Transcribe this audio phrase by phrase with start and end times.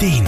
[0.00, 0.26] Ideen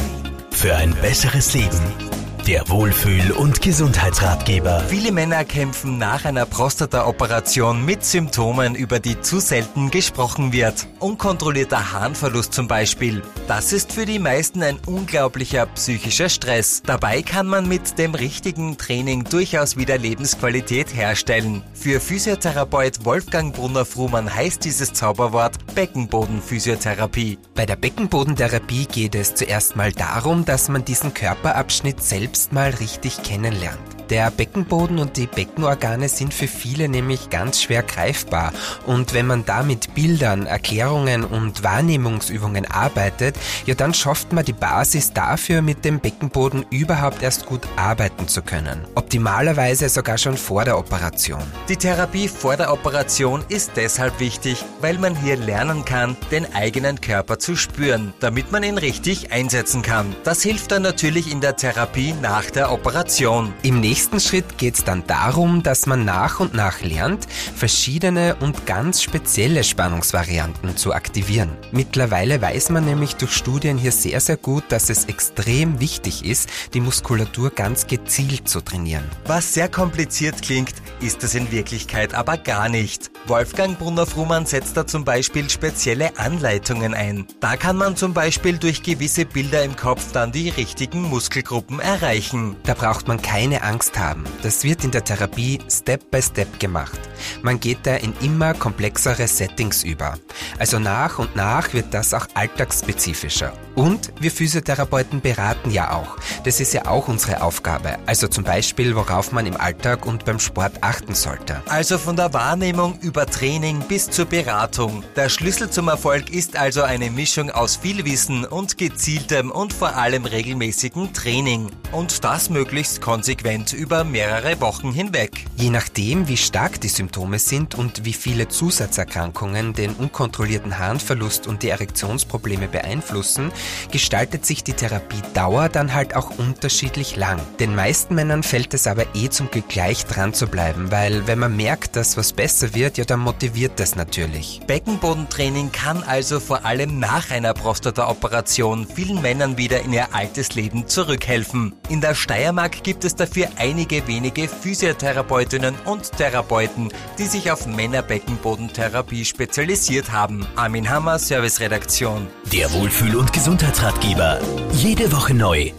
[0.50, 2.11] für ein besseres Leben.
[2.46, 4.80] Der Wohlfühl- und Gesundheitsratgeber.
[4.88, 10.88] Viele Männer kämpfen nach einer Prostata-Operation mit Symptomen, über die zu selten gesprochen wird.
[10.98, 13.22] Unkontrollierter Harnverlust zum Beispiel.
[13.46, 16.82] Das ist für die meisten ein unglaublicher psychischer Stress.
[16.84, 21.62] Dabei kann man mit dem richtigen Training durchaus wieder Lebensqualität herstellen.
[21.74, 27.38] Für Physiotherapeut Wolfgang Brunner-Frumann heißt dieses Zauberwort Beckenbodenphysiotherapie.
[27.54, 33.22] Bei der Beckenbodentherapie geht es zuerst mal darum, dass man diesen Körperabschnitt selbst mal richtig
[33.22, 34.01] kennenlernt.
[34.12, 38.52] Der Beckenboden und die Beckenorgane sind für viele nämlich ganz schwer greifbar
[38.84, 44.52] und wenn man da mit Bildern, Erklärungen und Wahrnehmungsübungen arbeitet, ja dann schafft man die
[44.52, 48.84] Basis dafür, mit dem Beckenboden überhaupt erst gut arbeiten zu können.
[48.96, 51.40] Optimalerweise sogar schon vor der Operation.
[51.70, 57.00] Die Therapie vor der Operation ist deshalb wichtig, weil man hier lernen kann, den eigenen
[57.00, 60.14] Körper zu spüren, damit man ihn richtig einsetzen kann.
[60.22, 63.54] Das hilft dann natürlich in der Therapie nach der Operation.
[63.62, 68.66] Im nächsten Schritt geht es dann darum, dass man nach und nach lernt, verschiedene und
[68.66, 71.50] ganz spezielle Spannungsvarianten zu aktivieren.
[71.70, 76.48] Mittlerweile weiß man nämlich durch Studien hier sehr, sehr gut, dass es extrem wichtig ist,
[76.74, 79.04] die Muskulatur ganz gezielt zu trainieren.
[79.26, 83.10] Was sehr kompliziert klingt, ist es in Wirklichkeit aber gar nicht.
[83.26, 87.26] Wolfgang Brunner-Frumann setzt da zum Beispiel spezielle Anleitungen ein.
[87.40, 92.56] Da kann man zum Beispiel durch gewisse Bilder im Kopf dann die richtigen Muskelgruppen erreichen.
[92.64, 94.24] Da braucht man keine Angst haben.
[94.42, 96.98] Das wird in der Therapie Step by Step gemacht.
[97.42, 100.14] Man geht da in immer komplexere Settings über.
[100.58, 103.52] Also nach und nach wird das auch alltagsspezifischer.
[103.74, 106.16] Und wir Physiotherapeuten beraten ja auch.
[106.44, 107.98] Das ist ja auch unsere Aufgabe.
[108.06, 111.62] Also zum Beispiel, worauf man im Alltag und beim Sport achten sollte.
[111.68, 115.02] Also von der Wahrnehmung über Training bis zur Beratung.
[115.16, 119.96] Der Schlüssel zum Erfolg ist also eine Mischung aus viel Wissen und gezieltem und vor
[119.96, 121.70] allem regelmäßigen Training.
[121.92, 125.46] Und das möglichst konsequent über mehrere Wochen hinweg.
[125.56, 131.62] Je nachdem, wie stark die Symptome sind und wie viele Zusatzerkrankungen den unkontrollierten Harnverlust und
[131.62, 133.52] die Erektionsprobleme beeinflussen,
[133.90, 137.38] gestaltet sich die Therapiedauer dann halt auch unterschiedlich lang.
[137.60, 141.38] Den meisten Männern fällt es aber eh zum Glück gleich dran zu bleiben, weil wenn
[141.38, 144.62] man merkt, dass was besser wird, ja dann motiviert das natürlich.
[144.66, 150.88] Beckenbodentraining kann also vor allem nach einer Prostata-Operation vielen Männern wieder in ihr altes Leben
[150.88, 151.74] zurückhelfen.
[151.90, 159.24] In der Steiermark gibt es dafür einige wenige Physiotherapeutinnen und Therapeuten, die sich auf Männerbeckenbodentherapie
[159.24, 160.46] spezialisiert haben.
[160.56, 162.26] Armin Hammer, Serviceredaktion.
[162.52, 164.40] Der Wohlfühl- und Gesundheitsratgeber.
[164.72, 165.72] Jede Woche neu